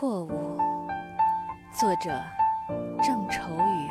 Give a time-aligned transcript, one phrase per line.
[0.00, 0.56] 错误
[1.78, 2.10] 作者
[3.02, 3.90] 郑愁予。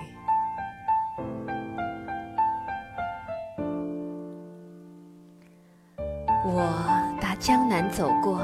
[6.43, 8.41] 我打江南走过，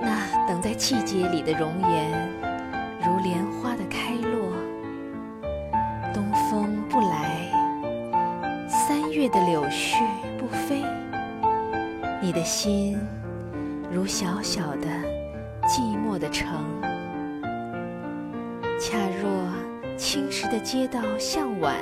[0.00, 2.28] 那等在季节里的容颜，
[2.98, 4.50] 如莲花的开落。
[6.12, 7.48] 东风不来，
[8.68, 10.02] 三月的柳絮
[10.40, 10.82] 不飞，
[12.20, 12.98] 你的心
[13.92, 14.88] 如小小的
[15.66, 16.48] 寂寞的城。
[18.78, 19.30] 恰若
[19.96, 21.76] 青石的街道向晚，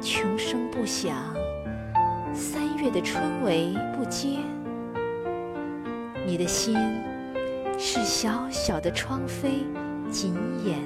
[0.00, 1.16] 穷声不响。
[2.34, 4.38] 三月的春雷不接，
[6.26, 6.76] 你的心
[7.78, 9.64] 是小小的窗扉
[10.10, 10.78] 紧掩。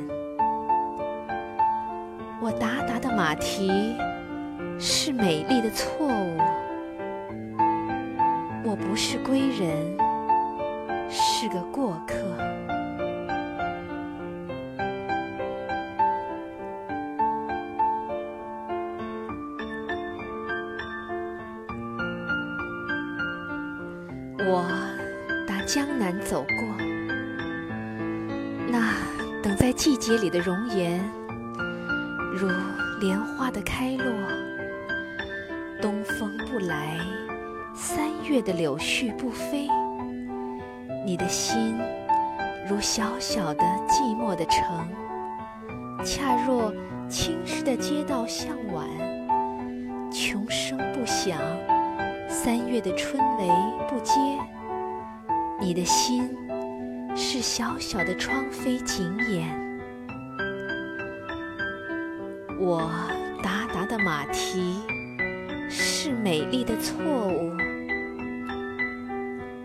[2.40, 3.96] 我达达的马蹄
[4.78, 6.38] 是美丽的错误，
[8.64, 9.76] 我不是归人，
[11.10, 12.14] 是个过客。
[24.42, 24.66] 我
[25.46, 26.86] 打江南走过，
[28.68, 28.94] 那
[29.42, 30.98] 等在季节里的容颜，
[32.34, 32.48] 如
[33.00, 34.06] 莲花的开落。
[35.80, 36.98] 东风不来，
[37.74, 39.66] 三月的柳絮不飞，
[41.04, 41.78] 你的心
[42.68, 44.86] 如小小的寂寞的城，
[46.04, 46.72] 恰若
[47.08, 48.86] 青石的街道向晚，
[50.10, 51.38] 穷声不响。
[52.28, 53.48] 三月的春雷
[53.88, 54.14] 不接，
[55.58, 56.30] 你的心
[57.16, 59.48] 是小小的窗扉紧掩。
[62.60, 62.88] 我
[63.42, 64.76] 达达的马蹄
[65.68, 67.52] 是美丽的错误，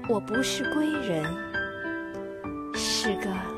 [0.07, 1.23] 我不是归人，
[2.75, 3.54] 是个。